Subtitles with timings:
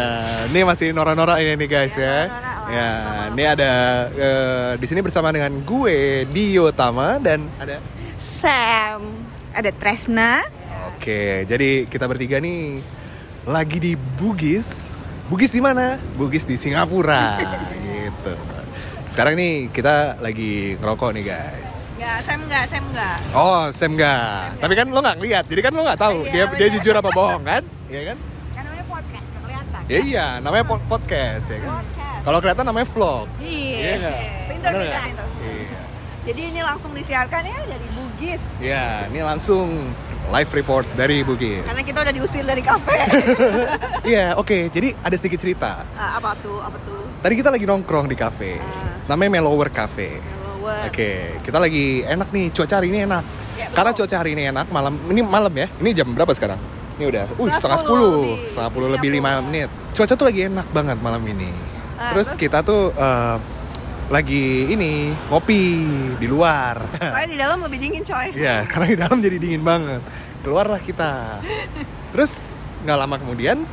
[0.00, 0.08] ya,
[0.48, 2.24] ini masih Nora-Nora ini nih guys Ya, ya.
[2.70, 2.90] Ya,
[3.28, 3.72] ini ada
[4.08, 7.82] eh, di sini bersama dengan gue Dio Tama dan ada
[8.16, 9.02] Sam.
[9.50, 10.46] Ada Tresna.
[10.88, 12.78] Oke, jadi kita bertiga nih
[13.42, 14.94] lagi di Bugis.
[15.26, 15.98] Bugis di mana?
[16.14, 17.42] Bugis di Singapura
[17.86, 18.34] gitu.
[19.06, 21.90] Sekarang nih kita lagi ngerokok nih guys.
[21.92, 23.16] Enggak, Sam enggak, Sam enggak.
[23.34, 24.62] Oh, Sam nggak.
[24.62, 26.74] Tapi kan lo nggak ngeliat, jadi kan lo nggak tahu Iya, dia dia bener.
[26.78, 27.62] jujur apa bohong kan?
[27.90, 28.16] Iya kan?
[28.50, 29.78] Kan namanya podcast, enggak kelihatan.
[29.90, 31.82] Ya iya, namanya po- podcast ya kan.
[32.22, 33.26] Kalau kelihatan namanya vlog.
[33.42, 33.98] Iya.
[33.98, 34.14] Iya.
[34.46, 35.26] Pintar, pintar.
[35.42, 35.80] Iya.
[36.30, 38.42] Jadi ini langsung disiarkan ya dari Bugis.
[38.62, 39.90] Ya, ini langsung
[40.30, 41.66] live report dari Bugis.
[41.66, 42.94] Karena kita udah diusir dari kafe.
[44.14, 44.70] Iya, oke.
[44.70, 45.82] Jadi ada sedikit cerita.
[45.98, 46.62] Ah, apa tuh?
[46.62, 47.02] Apa tuh?
[47.20, 48.62] Tadi kita lagi nongkrong di kafe.
[48.62, 49.10] Ah.
[49.10, 50.22] Namanya Mellower Cafe.
[50.22, 50.86] Mellower.
[50.86, 52.54] Oke, kita lagi enak nih.
[52.54, 53.24] Cuaca hari ini enak.
[53.58, 54.70] Ya, Karena cuaca hari ini enak.
[54.70, 55.66] Malam ini malam ya.
[55.82, 56.79] Ini jam berapa sekarang?
[57.00, 57.24] Ini udah.
[57.40, 58.36] Uh, Setengah sepuluh.
[58.52, 59.72] Setengah sepuluh lebih lima menit.
[59.96, 61.48] Cuaca tuh lagi enak banget malam ini.
[61.96, 62.40] Ah, terus, terus?
[62.44, 63.36] kita tuh eh,
[64.12, 65.62] lagi ini ngopi
[66.20, 66.76] di luar.
[67.00, 68.36] Soalnya di dalam lebih dingin coy.
[68.36, 70.04] Iya, karena di dalam jadi dingin banget.
[70.44, 71.40] Keluarlah kita.
[72.12, 72.44] Terus
[72.84, 73.64] nggak lama kemudian,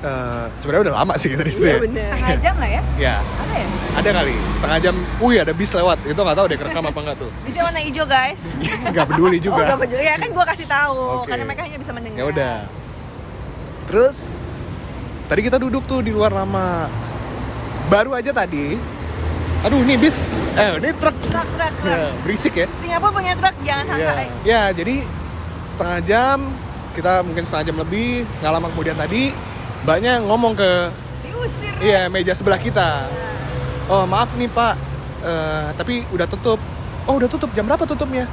[0.00, 1.62] eh, sebenarnya udah lama sih kita di situ.
[1.62, 1.80] Iya ya.
[1.80, 2.10] bener.
[2.12, 2.82] Setengah jam lah ya?
[2.96, 3.66] Ya, Ada ya?
[3.92, 4.94] ada kali setengah jam.
[5.18, 5.98] Wih, ada bis lewat.
[6.04, 7.30] Itu nggak tahu deh kerekam apa nggak tuh.
[7.42, 8.42] Bisa warna hijau guys.
[8.92, 9.62] Nggak peduli Oh, juga.
[9.66, 10.02] gak peduli.
[10.02, 11.28] Ya kan gue kasih tahu Oke.
[11.28, 12.16] karena mereka hanya bisa mendengar.
[12.16, 12.56] Ya udah.
[13.86, 14.16] Terus
[15.26, 16.88] tadi kita duduk tuh di luar lama.
[17.86, 18.78] Baru aja tadi.
[19.60, 20.16] Aduh, ini bis.
[20.54, 21.12] Eh, ini truk.
[21.22, 21.90] Truk, truk, truk.
[21.90, 22.66] Ya, berisik ya.
[22.78, 23.92] Singapura punya truk, jangan Iya.
[23.92, 24.12] sangka.
[24.16, 24.28] eh.
[24.42, 24.96] Ya, jadi
[25.68, 26.38] setengah jam
[26.90, 28.08] kita mungkin setengah jam lebih
[28.40, 29.30] nggak lama kemudian tadi
[29.84, 30.70] banyak ngomong ke
[31.24, 31.72] Diusir.
[31.80, 33.08] iya meja sebelah kita.
[33.90, 34.74] Oh maaf nih pak,
[35.20, 36.56] Eh, tapi udah tutup.
[37.04, 38.24] Oh udah tutup jam berapa tutupnya?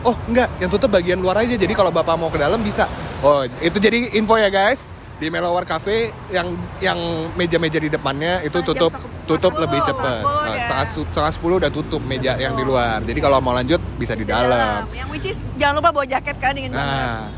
[0.00, 1.52] Oh enggak, yang tutup bagian luar aja.
[1.52, 2.88] Jadi kalau bapak mau ke dalam bisa.
[3.20, 4.88] Oh itu jadi info ya guys
[5.20, 6.96] di Melawar Cafe yang yang
[7.36, 8.88] meja-meja di depannya itu tutup
[9.28, 10.24] tutup lebih cepat.
[10.24, 10.64] Nah, ya.
[10.64, 13.04] setengah setengah sepuluh udah tutup meja yang di luar.
[13.04, 14.88] Jadi kalau mau lanjut bisa di dalam.
[14.96, 17.28] Yang which is jangan lupa bawa jaket kan dingin banget.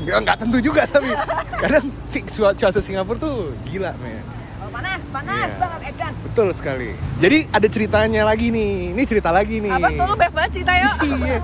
[0.00, 1.10] Nggak, nggak tentu juga tapi
[1.54, 4.24] kadang si, cua- cuaca Singapura tuh gila men.
[4.58, 5.58] Oh, panas, panas Iya.
[5.58, 6.12] banget Edan.
[6.22, 6.90] Betul sekali.
[7.16, 8.92] Jadi ada ceritanya lagi nih.
[8.92, 9.72] Ini cerita lagi nih.
[9.72, 10.94] Apa tuh lu banyak banget cerita yuk.
[11.20, 11.38] Iya.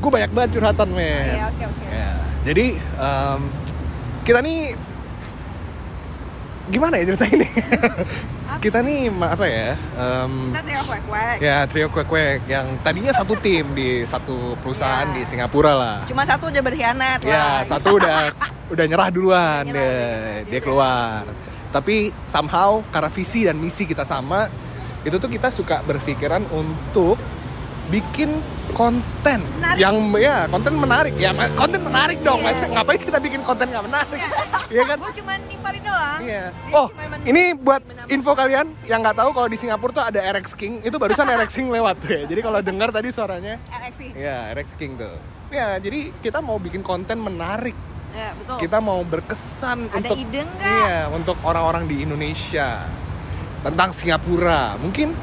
[0.00, 1.28] Gue banyak banget curhatan men.
[1.30, 1.84] Iya, oke oke.
[1.88, 2.10] Ya,
[2.42, 3.40] Jadi em,
[4.22, 4.58] kita nih
[6.70, 7.48] gimana ya cerita ini?
[8.64, 9.68] kita nih apa ya?
[9.74, 11.36] em, Kita trio kuek-kuek.
[11.38, 15.16] ya trio kuek-kuek yang tadinya satu tim di satu perusahaan Iya.
[15.16, 15.96] di Singapura lah.
[16.06, 17.58] Cuma satu udah berkhianat Ya, lah.
[17.64, 18.30] satu udah
[18.72, 19.90] udah nyerah duluan Udah nyerah, deh.
[19.90, 21.22] dia- Dia dia keluar.
[21.70, 24.50] Tapi somehow karena visi dan misi kita sama,
[25.00, 27.14] itu tuh kita suka berpikiran untuk
[27.90, 28.30] bikin
[28.70, 29.78] konten Menarik.
[29.78, 34.20] yang ya konten menarik ya konten menarik dong mas ngapain kita bikin konten nggak menarik
[34.70, 36.18] Iya kan Gue cuma nimpalin doang.
[36.22, 36.86] Dia Oh,
[37.26, 40.78] ini buat menambah info kalian yang nggak tahu kalau di Singapura tuh ada RX King.
[40.80, 42.22] Itu barusan RX King lewat ya.
[42.22, 44.14] Jadi kalau dengar tadi suaranya, LXI.
[44.14, 45.18] ya RX King tuh.
[45.50, 47.74] Ya, jadi kita mau bikin konten menarik
[48.10, 48.58] Ya, betul.
[48.62, 52.86] kita mau berkesan Ada untuk ide iya untuk orang-orang di Indonesia
[53.60, 55.14] tentang Singapura mungkin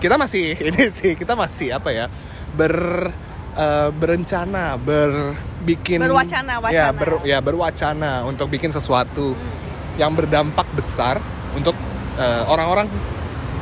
[0.00, 2.06] kita masih ini sih kita masih apa ya
[2.56, 2.74] ber
[3.54, 6.90] eh, berencana berbikin Berwacana, ya wacana.
[6.96, 9.36] ber, ya berwacana untuk bikin sesuatu
[9.94, 11.20] yang berdampak besar
[11.52, 11.76] untuk
[12.16, 12.88] eh, orang-orang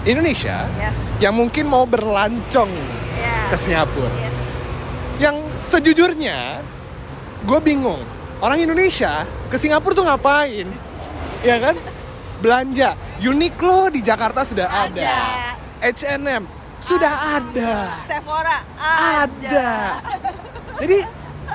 [0.07, 0.95] Indonesia Yes.
[1.19, 2.71] yang mungkin mau berlancong
[3.19, 3.51] Ya.
[3.51, 4.35] ke Singapura Yes.
[5.19, 6.63] yang sejujurnya
[7.43, 7.99] gue bingung
[8.39, 10.71] orang Indonesia ke Singapura tuh ngapain
[11.49, 11.75] ya kan
[12.39, 16.43] belanja Uniqlo di Jakarta sudah ada, H&M
[16.79, 19.71] sudah ada Sephora ada
[20.83, 20.99] jadi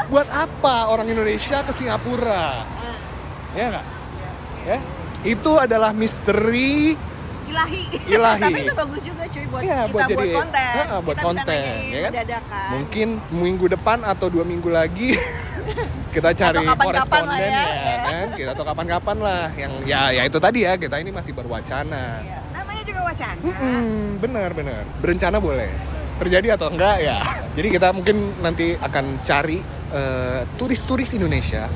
[0.09, 2.65] buat apa orang Indonesia ke Singapura
[3.53, 3.85] ya nggak
[4.63, 4.77] ya
[5.23, 6.95] itu adalah misteri
[7.43, 7.81] Ilahi.
[8.09, 8.41] Ilahi.
[8.41, 10.73] Tapi itu bagus juga cuy buat Iya, kita buat buat, jadi- konten.
[10.73, 12.11] Heeh, buat kita konten, ya kan?
[12.15, 12.67] dadakan.
[12.71, 15.13] mungkin minggu depan atau dua minggu lagi
[16.15, 17.95] kita cari Atau koresponden ya, ya, ya.
[18.01, 22.03] kan kita atau kapan-kapan lah yang ya ya itu tadi ya kita ini masih berwacana
[22.21, 22.39] Iya.
[23.13, 23.41] Wacana.
[23.45, 25.69] Hmm, benar benar berencana boleh
[26.15, 27.17] terjadi atau enggak ya
[27.57, 31.69] jadi kita mungkin nanti akan cari eh, turis-turis Indonesia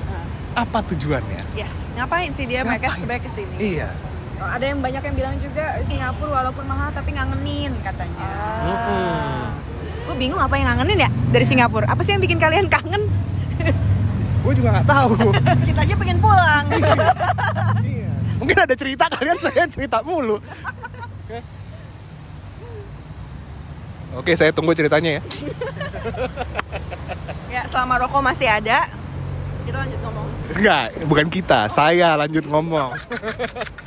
[0.52, 1.94] apa tujuannya Yes.
[1.94, 2.98] Ngapain sih dia mereka Ngapain?
[2.98, 3.56] sebenarnya ke sini?
[3.60, 3.90] iya
[4.38, 8.30] Oh, ada yang banyak yang bilang juga Singapura walaupun mahal tapi ngangenin katanya.
[8.62, 9.50] Mm-mm.
[10.06, 11.90] Gue bingung apa yang ngangenin ya dari Singapura.
[11.90, 13.02] Apa sih yang bikin kalian kangen?
[14.46, 15.34] gue juga nggak tahu
[15.68, 16.66] Kita aja pengen pulang.
[17.82, 18.14] Iya.
[18.38, 20.38] mungkin ada cerita kalian saya cerita mulu
[24.16, 25.22] Oke, saya tunggu ceritanya ya.
[27.54, 28.88] ya, selama rokok masih ada,
[29.64, 30.28] kita lanjut ngomong.
[30.48, 32.96] Enggak, bukan kita, saya lanjut ngomong.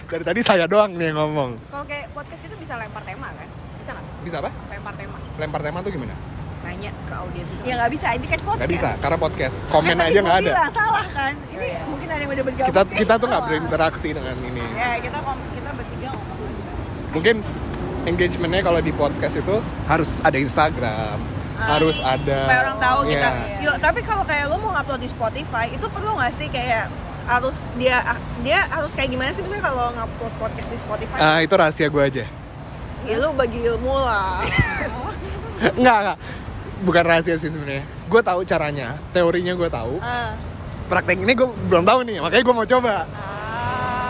[0.06, 1.56] Dari tadi saya doang nih yang ngomong.
[1.66, 3.48] Kalau kayak podcast itu bisa lempar tema kan?
[3.80, 4.04] Bisa nggak?
[4.22, 4.50] Bisa apa?
[4.68, 5.16] Lempar tema.
[5.34, 6.14] Lempar tema tuh gimana?
[6.60, 7.62] Nanya ke audiens itu.
[7.64, 8.60] Ya nggak bisa, ini kan podcast.
[8.60, 9.56] Nggak bisa, karena podcast.
[9.66, 10.50] Komen Kan aja nggak ada.
[10.52, 11.32] bilang, salah kan?
[11.48, 12.68] Ini mungkin ada yang udah bergabung.
[12.68, 14.64] Kita kita tuh nggak berinteraksi dengan ini.
[14.76, 15.49] Ya kita kom- kita bertiga ngomong.
[17.10, 17.42] Mungkin
[18.06, 21.18] engagementnya kalau di podcast itu harus ada Instagram,
[21.60, 22.38] harus ada.
[22.46, 23.28] supaya orang tahu kita.
[23.28, 23.64] Iya.
[23.66, 26.88] Yuk, tapi kalau kayak lo mau upload di Spotify, itu perlu nggak sih kayak
[27.30, 28.02] harus dia
[28.42, 31.18] dia harus kayak gimana sih misalnya kalau ngupload podcast di Spotify?
[31.20, 32.24] Ah itu rahasia gue aja.
[33.06, 34.44] Ya lu bagi ilmu lah.
[35.78, 36.18] Enggak enggak,
[36.88, 37.84] bukan rahasia sih sebenarnya.
[38.08, 40.00] Gue tahu caranya, teorinya gue tahu.
[40.00, 40.32] Ah.
[40.88, 43.04] Praktek ini gue belum tahu nih, makanya gue mau coba.
[43.04, 43.29] Ah.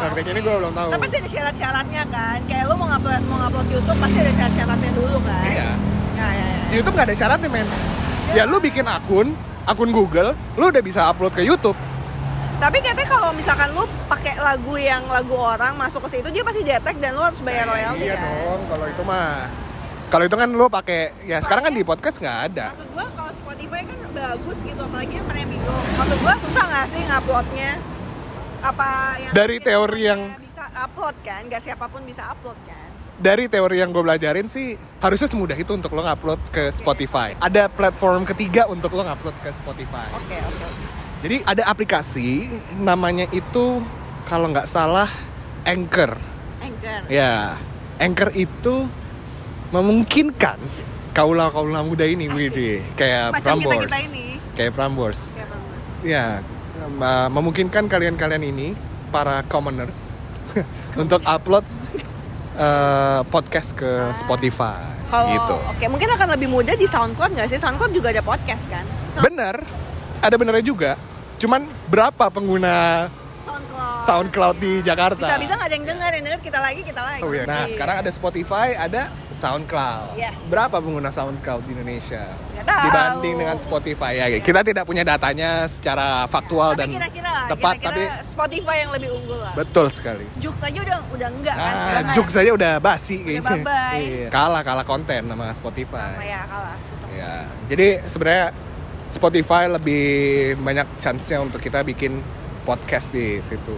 [0.00, 0.88] Praktek ini gue belum tahu.
[0.96, 2.38] Tapi pasti ada syarat-syaratnya kan.
[2.48, 5.44] Kayak lu mau ngupload mau ngupload YouTube pasti ada syarat-syaratnya dulu kan.
[5.44, 5.70] Iya.
[6.16, 6.60] Ya, ya, ya.
[6.72, 7.68] YouTube nggak ada syaratnya men.
[8.32, 9.36] Ya lu bikin akun,
[9.68, 11.76] akun Google, lu udah bisa upload ke YouTube.
[12.60, 16.60] Tapi katanya kalau misalkan lu pakai lagu yang lagu orang masuk ke situ dia pasti
[16.60, 18.28] detect dan lu harus bayar royalti iya kan.
[18.28, 19.48] dong, kalau itu mah.
[20.10, 22.66] Kalau itu kan lu pakai, ya sekarang kan di podcast nggak ada.
[22.76, 25.82] Maksud gua kalau Spotify kan bagus gitu apalagi yang premium.
[25.96, 27.70] Maksud gua susah nggak sih nguploadnya?
[28.60, 31.40] Apa yang Dari teori yang- bisa upload kan?
[31.48, 32.88] Gak siapa pun bisa upload kan?
[33.16, 37.36] Dari teori yang gue belajarin sih, harusnya semudah itu untuk lo ngupload ke Spotify.
[37.36, 40.08] Ada platform ketiga untuk lo ngupload ke Spotify.
[40.14, 40.64] Oke oke.
[40.64, 40.84] oke.
[41.20, 42.48] Jadi ada aplikasi,
[42.80, 43.84] namanya itu
[44.24, 45.08] kalau nggak salah
[45.68, 46.16] Anchor.
[46.60, 47.00] Anchor.
[47.12, 47.60] Ya,
[48.00, 48.88] Anchor itu
[49.68, 50.56] memungkinkan
[51.12, 53.92] kaula-kaula muda ini, Widih, kayak Macam Prambors.
[54.08, 54.40] ini.
[54.56, 55.20] Kayak Prambors.
[55.28, 55.48] Kayak.
[56.00, 56.24] Ya,
[56.80, 58.68] uh, memungkinkan kalian-kalian ini
[59.12, 60.06] para commoners
[61.02, 61.66] untuk upload
[62.56, 64.80] uh, podcast ke Spotify
[65.10, 65.56] Kalau gitu.
[65.58, 67.58] oke mungkin akan lebih mudah di SoundCloud nggak sih?
[67.58, 68.86] SoundCloud juga ada podcast kan?
[69.18, 69.58] Bener,
[70.22, 70.94] ada benernya juga.
[71.40, 73.08] Cuman berapa pengguna
[73.42, 73.98] SoundCloud.
[74.06, 75.26] SoundCloud di Jakarta?
[75.26, 77.22] Bisa bisa nggak ada yang dengar, yang dengar kita lagi kita lagi.
[77.26, 77.42] Oh, iya.
[77.42, 80.14] Nah, sekarang ada Spotify, ada SoundCloud.
[80.14, 80.38] Yes.
[80.46, 82.30] Berapa pengguna SoundCloud di Indonesia?
[82.62, 82.84] Tahu.
[82.84, 84.26] Dibanding dengan Spotify ya.
[84.38, 89.08] Kita tidak punya datanya secara faktual tapi dan kira-kira lah, tepat, kira-kira Spotify yang lebih
[89.12, 89.52] unggul lah.
[89.52, 90.24] betul sekali.
[90.36, 92.14] Jux aja udah udah enggak kan Ah, sekarang.
[92.14, 93.42] Jux saja udah basi kayaknya.
[93.44, 94.00] bye-bye.
[94.00, 94.28] Iya.
[94.28, 96.10] Kalah kalah konten sama Spotify.
[96.14, 97.08] Sama ya kalah susah.
[97.12, 97.34] Ya.
[97.66, 98.46] Jadi sebenarnya
[99.06, 100.04] Spotify lebih
[100.56, 102.22] banyak chance-nya untuk kita bikin
[102.62, 103.74] podcast di situ.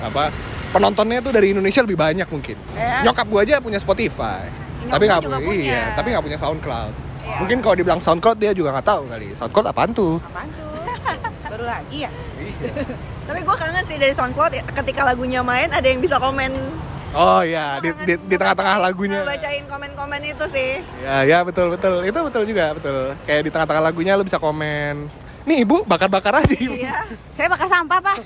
[0.00, 0.30] Apa?
[0.70, 2.54] Penontonnya tuh dari Indonesia lebih banyak mungkin.
[2.72, 3.02] Ya.
[3.02, 4.46] Nyokap gua aja punya Spotify.
[4.80, 5.42] Nyokap tapi nggak punya.
[5.52, 6.94] iya, tapi nggak punya SoundCloud.
[7.30, 7.38] Iya.
[7.46, 9.28] Mungkin kalau dibilang SoundCloud dia juga nggak tahu kali.
[9.38, 10.18] SoundCloud apaan tuh?
[10.18, 10.70] Apaan tuh?
[11.54, 12.10] Baru lagi ya?
[13.26, 16.50] Tapi gue kangen sih dari SoundCloud ya, ketika lagunya main ada yang bisa komen
[17.10, 19.26] Oh iya, di, di, di tengah-tengah lagunya.
[19.26, 20.78] bacain komen-komen itu sih.
[21.02, 22.06] Ya, ya betul betul.
[22.06, 23.18] Itu betul juga, betul.
[23.26, 25.10] Kayak di tengah-tengah lagunya lu bisa komen.
[25.42, 26.54] Nih ibu bakar-bakar aja.
[26.54, 26.70] Ibu.
[26.78, 27.10] Iya.
[27.34, 28.16] Saya bakal sampah, Pak.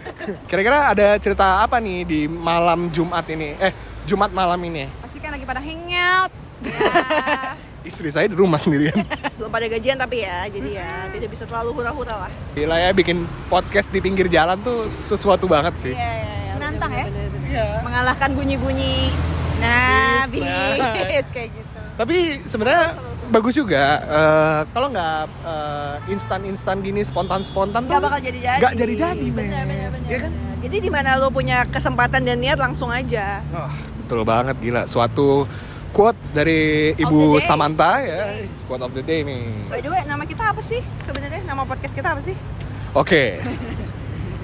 [0.50, 3.54] Kira-kira ada cerita apa nih di malam Jumat ini?
[3.62, 3.70] Eh,
[4.10, 4.90] Jumat malam ini.
[4.90, 6.30] Pasti kan lagi pada hangout.
[6.66, 8.94] ya, Istri saya di rumah sendirian.
[9.38, 12.30] belum pada gajian tapi ya, jadi ya tidak bisa terlalu hura-hura lah.
[12.54, 15.90] Gila ya bikin podcast di pinggir jalan tuh sesuatu banget sih.
[15.90, 16.52] Iya, iya, iya.
[16.58, 17.04] Menantang ya?
[17.10, 17.50] bener, bener, bener.
[17.50, 17.66] Iya.
[17.82, 18.96] Mengalahkan bunyi-bunyi.
[19.58, 20.42] Nah, Bis, bis
[20.82, 20.94] nah.
[21.30, 21.78] kayak gitu.
[21.92, 22.86] Tapi sebenarnya
[23.30, 28.58] bagus juga eh, kalau nggak eh, instan-instan gini spontan-spontan tuh Gak bakal jadi-jadi.
[28.62, 29.36] nggak jadi-jadi, men.
[29.50, 30.08] Bener, bener, bener.
[30.10, 30.32] Iya kan?
[30.62, 33.42] Jadi di mana lo punya kesempatan dan niat langsung aja.
[33.50, 34.86] Wah, betul banget gila.
[34.86, 35.50] Suatu
[35.92, 37.36] quote dari Ibu.
[37.38, 39.68] Samantha ya, quote of the day nih.
[39.68, 41.44] By the way, nama kita apa sih sebenarnya?
[41.44, 42.34] Nama podcast kita apa sih?
[42.96, 43.38] Oke.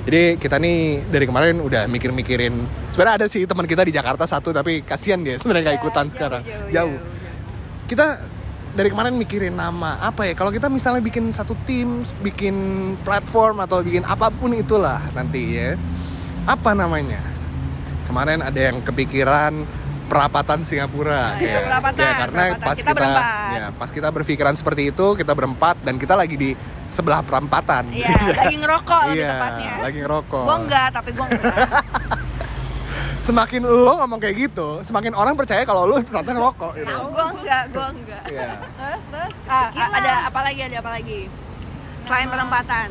[0.09, 2.64] Jadi kita nih dari kemarin udah mikir-mikirin.
[2.88, 6.14] Sebenarnya ada sih teman kita di Jakarta satu tapi kasihan dia sebenarnya nggak ikutan Jauh,
[6.17, 6.43] sekarang.
[6.45, 6.73] jauh, Jauh.
[6.73, 6.99] jauh.
[7.88, 8.07] Kita
[8.73, 10.33] dari kemarin mikirin nama apa ya?
[10.33, 12.57] Kalau kita misalnya bikin satu tim, bikin
[13.05, 15.76] platform atau bikin apa pun itulah nanti ya.
[16.49, 17.21] Apa namanya?
[18.09, 19.69] Kemarin ada yang kepikiran
[20.09, 21.61] perapatan Singapura itu ya.
[21.62, 22.65] perapatan, Ya, karena perapatan.
[22.65, 26.50] pas Kita kita, ya pas kita berpikiran seperti itu kita berempat dan kita lagi di
[26.88, 29.73] sebelah perempatan Iya, lagi ngerokok lebih Iya, tepatnya.
[29.79, 30.43] lagi ngerokok.
[30.43, 31.55] Gua enggak, tapi gua enggak.
[33.21, 36.88] Semakin lo ngomong kayak gitu, semakin orang percaya kalau lo ternyata ngerokok gitu.
[36.88, 38.23] Nah, gua enggak, gua enggak.
[38.27, 38.49] Iya.
[38.73, 39.35] Terus terus.
[39.45, 39.97] Ah, Tequila.
[39.99, 40.61] ada apa lagi?
[40.62, 41.21] Ada apa lagi?
[42.03, 42.88] Selain Nama- penempatan.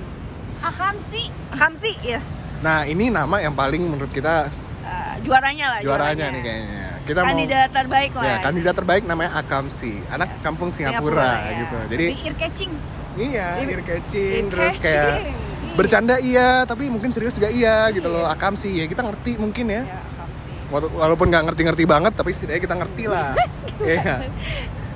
[0.60, 1.24] Akamsi.
[1.52, 2.28] Kamsi, yes.
[2.60, 6.87] Nah, ini nama yang paling menurut kita Eh, juaranya lah, juaranya nih kayaknya.
[7.08, 8.28] Kita Kandidat terbaik mau lah.
[8.28, 10.44] ya kandidat terbaik namanya Akamsi, anak Yes.
[10.44, 11.56] kampung Singapura, ya.
[11.58, 11.78] gitu.
[11.88, 12.72] Jadi ear catching.
[13.18, 15.74] iya, Ear- catching ear terus kayak catching.
[15.74, 18.28] bercanda iya, tapi mungkin serius juga iya gitu loh.
[18.28, 19.82] Akamsi ya kita ngerti mungkin ya.
[19.82, 20.00] Ya,
[20.68, 23.32] Walaupun nggak ngerti-ngerti banget, tapi setidaknya kita ngerti lah.
[23.80, 24.26] Iya.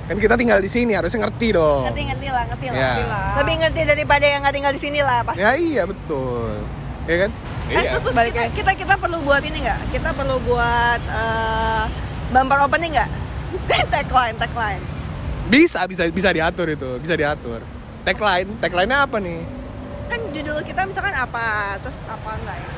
[0.02, 1.86] Kan kita tinggal di sini harusnya ngerti dong.
[1.86, 2.90] ngerti ngerti lah ngerti lah, Ya.
[2.90, 3.26] ngerti lah.
[3.38, 6.60] lebih ngerti daripada yang nggak tinggal di sini lah pasti Ya iya betul.
[7.04, 7.30] Ya kan?
[7.72, 11.84] Eh, terus, terus kita, kita kita perlu buat ini nggak kita perlu buat eh,
[12.30, 13.10] bumper opening nggak
[13.92, 14.82] tagline tagline
[15.48, 17.60] Bisa, bisa bisa diatur itu, bisa diatur.
[18.02, 19.40] Tagline, tagline-nya apa nih?
[20.06, 22.70] kan judul kita misalkan apa terus apa enggak ya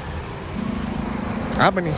[1.66, 1.94] Apa nih?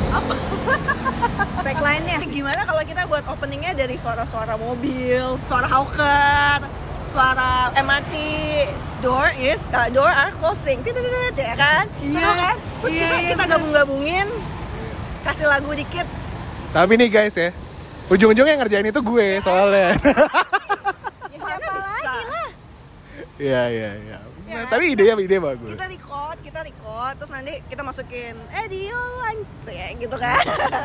[1.66, 2.18] Tagline-nya.
[2.24, 6.64] gimana kalau kita buat openingnya dari suara-suara mobil suara hawker
[7.16, 8.12] suara MRT
[9.00, 12.12] door is uh, door are closing tit, tit, ya kan Iya.
[12.12, 14.26] Seru kan terus Iya, kita iya, kita gabung-gabungin
[15.24, 16.04] kasih lagu dikit
[16.76, 17.56] Tapi nih guys ya,
[18.12, 19.96] ujung-ujungnya ngerjain itu gue soalnya.
[21.32, 21.88] Ya Soalnya siapa bisa.
[22.04, 22.48] lagi lah.
[23.40, 24.18] Iya iya iya.
[24.46, 24.60] Ya.
[24.68, 25.72] Tapi idenya ide bagus.
[25.72, 29.02] kita record kita record terus nanti kita masukin eh Dio
[29.66, 30.36] ya gitu kan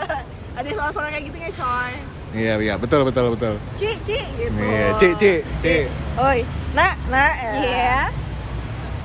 [0.58, 1.94] ada suara-suara kayak gitu ya coy
[2.32, 3.56] Iya iya betul betul betul.
[3.76, 5.76] Ci, Ci gitu Iya, Ci, Ci, Ci.
[6.16, 6.40] Oi,
[6.72, 7.52] nah, nah ya.
[7.60, 8.00] Iya.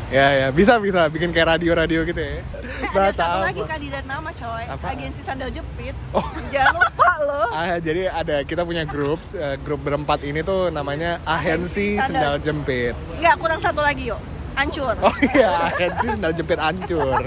[0.06, 2.38] Ya ya bisa bisa bikin kayak radio-radio gitu ya.
[2.38, 3.47] Ada Bahasa satu apa?
[3.50, 4.90] lagi kandidat nama coy Apaan?
[4.95, 6.23] Agensi Sandal Jepit Oh.
[6.47, 11.18] Jangan lupa loh Ah, jadi ada kita punya grup eh, grup berempat ini tuh namanya
[11.26, 12.45] Ahensi Sendal Sandal.
[12.45, 12.95] Jempit.
[13.18, 14.21] Nggak, kurang satu lagi yuk
[14.57, 17.21] Hancur Oh iya, Ahensi Sendal Jempit hancur.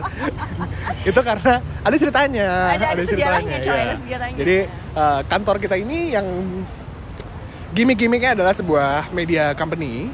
[1.10, 2.50] itu karena ada ceritanya.
[2.74, 3.84] Ada- ada sejarahnya, coy, iya.
[3.86, 4.38] ada sejarahnya.
[4.42, 4.58] Jadi
[4.98, 6.26] eh, kantor kita ini yang
[7.72, 10.10] gimmick-gimmicknya adalah sebuah media company.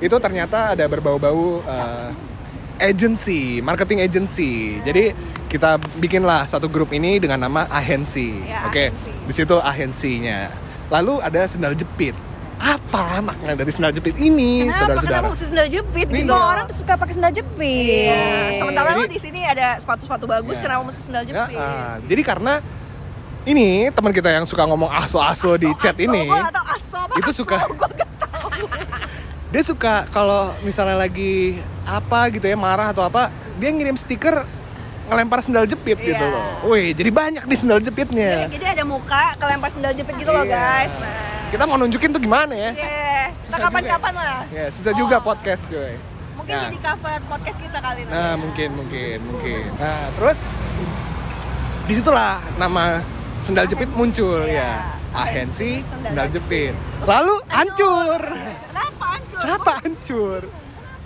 [0.00, 2.10] Itu ternyata ada berbau-bau eh,
[2.80, 4.80] agency, marketing agency.
[4.82, 5.12] Jadi
[5.52, 8.40] kita bikinlah satu grup ini dengan nama Ahensi.
[8.46, 9.10] Ya, Oke, Ahensi.
[9.28, 10.48] di situ ahensinya.
[10.88, 12.16] Lalu ada sendal jepit.
[12.58, 15.14] Apa makna dari sendal jepit ini, Kenapa, saudara-saudara?
[15.14, 18.04] kenapa mesti sendal jepit Nih, gitu Kok orang suka pakai sendal jepit?
[18.04, 18.26] Iya,
[18.58, 20.62] sementara Jadi- lo di sini ada sepatu-sepatu bagus, Iya.
[20.64, 21.56] kenapa mesti sendal Ya, jepit?
[21.56, 22.52] ah, jadi karena
[23.44, 27.30] ini teman kita yang suka ngomong aso-aso di chat Aso, ini, tahu aso apa itu
[27.30, 27.62] aso, suka-
[29.48, 34.44] dia suka kalau misalnya lagi apa gitu ya marah atau apa, dia ngirim stiker
[35.06, 36.28] ngelempar sendal jepit gitu Iya.
[36.28, 36.68] loh.
[36.68, 38.44] Wih, jadi banyak nih sendal jepitnya.
[38.46, 40.52] Jadi ada muka kelempar sendal jepit gitu loh Iya.
[40.52, 40.92] guys.
[40.92, 41.08] Nah,
[41.48, 42.70] Kita mau nunjukin tuh gimana ya?
[42.72, 44.40] Iya, kita Susah kapan-kapan lah.
[44.50, 45.24] Ya, susah juga Oh.
[45.24, 45.96] podcast cuy.
[46.36, 46.64] Mungkin Nah.
[46.66, 48.10] jadi cover podcast kita kali ini.
[48.10, 49.64] Nah, mungkin, mungkin, mungkin.
[49.74, 50.38] Nah, terus
[51.84, 53.00] di situlah nama
[53.40, 54.60] sendal jepit muncul Iya.
[54.60, 54.72] ya.
[55.08, 56.76] Ahensi Sendal sendal jepit.
[56.76, 57.08] jepit.
[57.08, 58.20] Lalu hancur.
[58.68, 59.40] Kenapa hancur?
[59.40, 60.40] Kenapa hancur?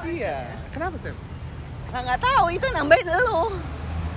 [0.02, 0.38] Iya.
[0.68, 1.14] Kenapa sih?
[1.88, 3.38] Nah, nggak tahu itu nambahin lu.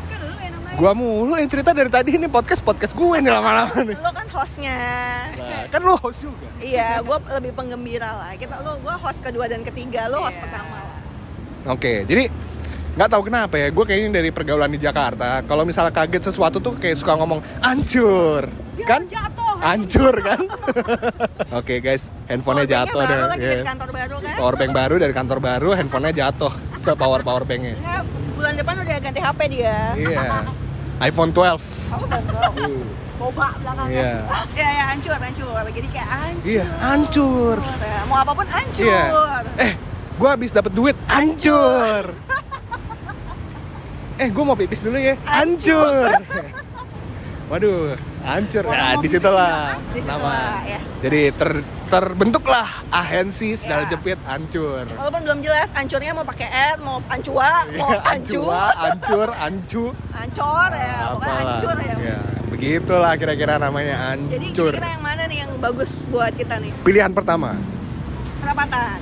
[0.10, 0.55] Kan lu yang namanya.
[0.74, 3.96] Gua mulu yang cerita dari tadi ini podcast podcast gue nih lama-lama nih.
[3.96, 4.82] Lu kan hostnya.
[5.32, 6.48] Nah, kan lu host juga.
[6.58, 8.34] Iya, gue lebih penggembira lah.
[8.34, 10.44] Kita lu gue host kedua dan ketiga, lu host Iya.
[10.50, 10.98] pertama lah.
[11.72, 12.28] Oke, jadi
[12.96, 16.76] nggak tahu kenapa ya, gue kayaknya dari pergaulan di Jakarta, kalau misalnya kaget sesuatu tuh
[16.76, 18.48] kayak suka ngomong hancur,
[18.84, 19.04] kan?
[19.04, 19.56] Jatuh.
[19.60, 20.40] Hancur kan?
[21.60, 23.16] Oke guys, handphonenya jatuh deh.
[23.16, 23.28] Iya.
[23.36, 24.36] dari kantor baru kan?
[24.36, 27.76] Powerbank baru dari kantor baru, handphonenya jatuh, se power power banknya.
[28.46, 29.78] Ya, bulan depan udah ganti HP dia.
[29.98, 30.22] Iya,
[31.10, 31.98] iPhone 12.
[31.98, 32.42] Aku bangga.
[33.18, 33.90] Boba belakangnya.
[33.90, 34.14] Iya.
[34.62, 35.66] Ya, ya hancur, hancur.
[35.74, 36.46] Jadi kayak hancur.
[36.46, 37.58] Iya, hancur.
[37.58, 38.86] Ya, Mau apa pun hancur.
[38.86, 39.02] Iya.
[39.58, 39.72] Eh,
[40.14, 42.14] gue habis dapat duit, hancur.
[44.22, 46.06] eh, gue mau pipis dulu ya, hancur.
[47.50, 47.98] Waduh,
[48.30, 48.64] hancur.
[48.70, 50.30] Nah, di situlah di situ nama.
[50.30, 50.86] lah, yes.
[51.02, 51.50] Jadi ter,
[51.88, 53.86] terbentuklah ahensi Iya.
[53.88, 54.86] jepit hancur.
[54.90, 59.86] Walaupun belum jelas hancurnya mau pakai R, mau ancua, mau ancu, Ancua, hancur, ancu.
[60.12, 61.38] ancor ya, pokoknya apalah.
[61.38, 61.96] hancur ya.
[61.98, 64.72] Ya, begitulah kira-kira namanya Jadi hancur.
[64.72, 66.72] kira-kira yang mana nih yang bagus buat kita nih?
[66.82, 67.58] Pilihan pertama,
[68.40, 68.98] Perapatan,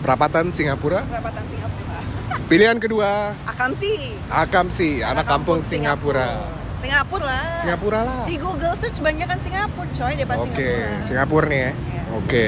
[0.00, 1.00] perapatan Singapura.
[1.04, 1.98] perapatan Singapura.
[2.46, 4.18] Pilihan kedua, Akamsi.
[4.26, 6.26] Akamsi, anak kampung Singapura.
[6.26, 7.44] Singapura lah.
[7.60, 8.24] Singapura lah.
[8.24, 11.06] Di Google search banyak kan Singapura, coy, daripada Oke, Singapura.
[11.06, 11.70] Singapura nih ya.
[11.72, 12.02] Iya.
[12.16, 12.44] Oke.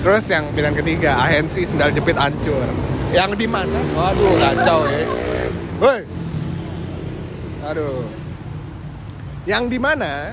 [0.00, 2.64] Terus yang pilihan ketiga, ahensi sendal jepit hancur.
[3.12, 3.78] Yang di mana?
[3.92, 5.00] Waduh, kacau ya.
[5.80, 6.00] Woi.
[7.68, 8.08] Aduh.
[9.44, 10.32] Yang di mana?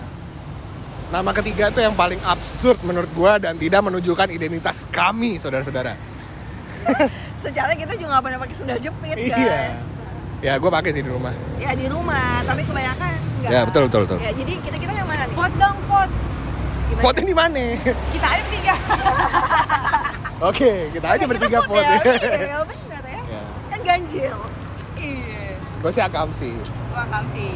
[1.08, 5.96] Nama ketiga itu yang paling absurd menurut gua dan tidak menunjukkan identitas kami, saudara-saudara.
[7.44, 9.76] Secara kita juga nggak pernah pakai sendal jepit, Iya.
[10.38, 11.34] Ya, gua pakai sih di rumah.
[11.58, 13.10] Ya di rumah, tapi kebanyakan
[13.42, 13.50] enggak.
[13.50, 14.18] Ya, betul, betul, betul.
[14.22, 15.34] Ya, jadi kita-kita yang mana nih?
[15.34, 16.14] Vote dong, vote.
[16.88, 17.02] Gimana?
[17.02, 17.64] Vote di mana?
[18.14, 18.76] Kita aja bertiga.
[20.54, 21.82] Oke, kita aja Kita bertiga vote vote.
[21.82, 21.98] ya.
[21.98, 22.14] ya.
[22.38, 23.22] Iya, benar ya.
[23.26, 23.44] Ya.
[23.74, 24.38] Kan ganjil.
[24.94, 25.46] Iya.
[25.82, 26.52] Gua sih Akamsi.
[26.94, 27.48] Gua Kamsi.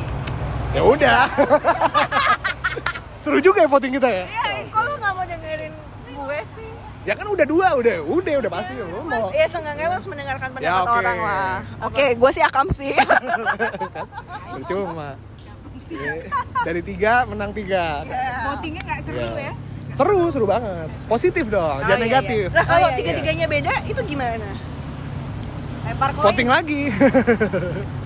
[0.73, 1.21] Ya udah.
[3.21, 4.25] Seru juga ya voting kita ya.
[4.25, 5.73] Iya, kok lu nggak mau dengerin
[6.09, 6.70] gue sih?
[7.01, 9.33] Ya kan udah dua, udah, udah, udah pasti lo mau.
[9.33, 10.93] Iya, seenggaknya lo harus mendengarkan pendapat Ya, oke.
[10.95, 11.55] orang lah.
[11.81, 12.93] Oke, gue sih akam sih.
[14.53, 15.17] Percuma.
[15.89, 16.13] Iya.
[16.61, 18.05] Dari tiga menang tiga.
[18.05, 18.29] Iya.
[18.47, 19.29] Votingnya nggak seru Ya.
[19.41, 19.53] ya.
[19.91, 20.87] Seru, seru banget.
[21.03, 22.05] Positif dong, Oh, jangan iya, iya.
[22.07, 22.47] negatif.
[22.53, 22.97] Nah kalau Oh, iya, iya.
[23.01, 24.49] tiga-tiganya beda itu gimana?
[25.81, 26.23] Lempar koin.
[26.23, 26.81] Voting lagi.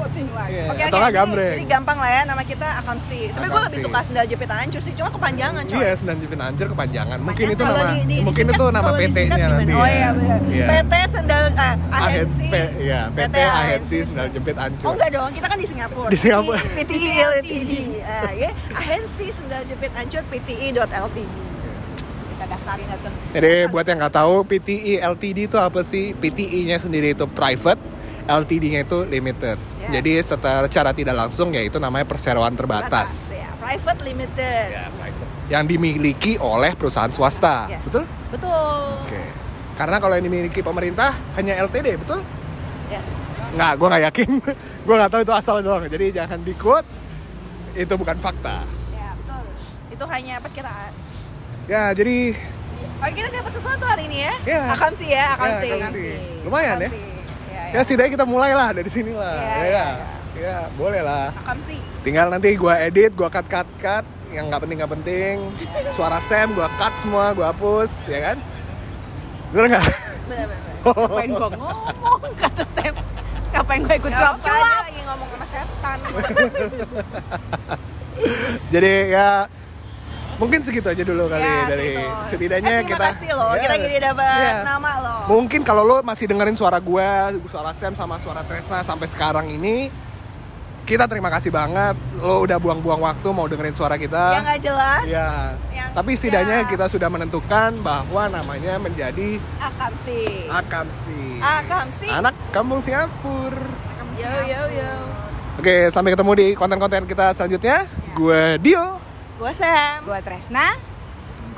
[0.00, 0.50] Lagi.
[0.50, 1.52] Iya, Oke atau Jadi, gambreng.
[1.54, 3.18] jadi gampang lah ya nama kita Akamsi.
[3.28, 5.76] Sebenarnya gue lebih suka sendal jepit hancur sih, cuma kepanjangan coy.
[5.76, 7.18] Iya, Sendan Jepit Hancur kepanjangan.
[7.20, 9.72] Mungkin itu Kalau nama di- di- mungkin disingkat- itu nama PT-nya nanti.
[9.72, 9.90] Oh ya.
[9.90, 10.38] iya benar.
[10.46, 10.66] Iya.
[10.70, 12.46] PT Sendal uh, Ahensi.
[12.46, 14.86] P, iya, PT Ahensi Sendal Jepit Hancur.
[14.86, 16.08] Oh enggak dong, kita kan di Singapura.
[16.08, 16.58] Di Singapura.
[16.74, 17.72] PTI LTD.
[18.02, 18.50] Ah, ya.
[18.72, 21.18] Ahensi Sendal Jepit Hancur PTI.ltd.
[22.30, 22.86] Kita daftarin.
[23.30, 26.12] Jadi buat yang nggak tahu PTI LTD itu apa sih?
[26.12, 27.78] PTI-nya sendiri itu private,
[28.26, 29.56] LTD-nya itu limited.
[29.80, 29.88] Ya.
[30.00, 33.34] Jadi secara tidak langsung ya itu namanya perseroan terbatas.
[33.36, 34.68] Ya, private limited.
[34.72, 35.28] Ya, private.
[35.50, 37.66] Yang dimiliki oleh perusahaan swasta.
[37.68, 37.82] Yes.
[37.88, 38.04] Betul?
[38.30, 38.84] Betul.
[39.06, 39.22] Oke.
[39.74, 42.20] Karena kalau yang dimiliki pemerintah hanya LTD, betul?
[42.92, 43.06] Yes.
[43.56, 44.30] Nggak, gue nggak yakin.
[44.86, 45.82] gue nggak tahu itu asal doang.
[45.88, 46.86] Jadi jangan di quote.
[47.74, 48.62] Itu bukan fakta.
[48.94, 49.44] Ya, betul.
[49.90, 50.92] Itu hanya perkiraan.
[51.70, 52.34] Ya, jadi
[53.00, 54.34] Oh, kita dapat sesuatu hari ini ya?
[54.44, 54.62] Ya.
[54.76, 55.68] Akamsi ya, Akamsi.
[55.72, 56.04] Ya, Akamsi.
[56.44, 56.90] Lumayan ya.
[56.92, 57.19] Akamsi.
[57.70, 59.38] Ya, ya setidaknya kita mulai lah dari sini lah.
[59.38, 59.86] Iya, Ya, iya, ya,
[60.42, 61.30] ya, boleh lah.
[61.46, 61.78] Akamsi.
[62.02, 64.02] Tinggal nanti gue edit, gue cut cut cut
[64.34, 65.34] yang nggak penting nggak penting.
[65.94, 68.36] Suara Sam gue cut semua, gue hapus, ya kan?
[69.54, 69.86] Bener nggak?
[70.30, 70.68] Benar, benar.
[70.80, 72.94] Ngapain gua ngomong kata Sam.
[73.50, 74.62] Ngapain gue ikut cuap-cuap?
[74.62, 75.98] dia lagi ngomong sama setan.
[78.74, 79.28] Jadi ya
[80.40, 82.24] mungkin segitu aja dulu kali Ya, dari segitu.
[82.26, 83.06] setidaknya eh, terima kita.
[83.12, 84.52] kasih loh, Ya, kita jadi dapat ya.
[84.64, 85.20] nama loh.
[85.30, 87.08] Mungkin kalau lo masih dengerin suara gue,
[87.46, 89.92] suara Sam sama suara Tresna sampai sekarang ini,
[90.82, 91.92] kita terima kasih banget.
[92.16, 94.24] Lo udah buang-buang waktu mau dengerin suara Yang kita.
[94.40, 95.00] nggak jelas.
[95.04, 95.30] Ya.
[95.70, 96.66] Yang- Tapi setidaknya ya.
[96.66, 100.48] kita sudah menentukan bahwa namanya menjadi Akamsi.
[100.48, 101.20] Akamsi.
[101.38, 102.06] Akamsi.
[102.08, 103.60] Anak kampung Singapura.
[104.16, 104.92] Yo yo yo.
[105.56, 107.84] Oke, sampai ketemu di konten-konten kita selanjutnya.
[108.12, 108.96] Gue Dio.
[109.40, 110.04] Gue Sam.
[110.04, 110.76] Gue Tresna.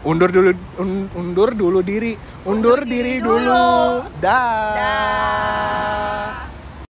[0.06, 2.14] Undur dulu un- undur dulu diri.
[2.46, 3.42] Undur, diri, diri dulu.
[3.42, 4.06] dulu.
[4.22, 4.74] Dah.
[4.78, 6.30] Dah.